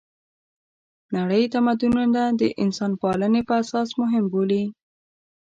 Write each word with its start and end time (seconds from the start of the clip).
نړۍ 1.15 1.43
تمدونونه 1.55 2.21
د 2.41 2.43
انسانپالنې 2.63 3.41
په 3.47 3.53
اساس 3.61 3.89
مهم 4.01 4.23
بولي. 4.33 4.63